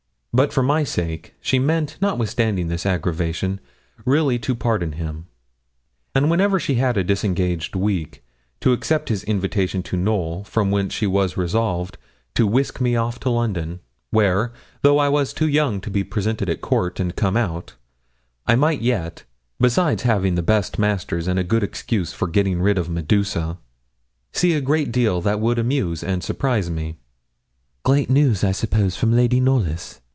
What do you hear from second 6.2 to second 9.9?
whenever she had a disengaged week, to accept his invitation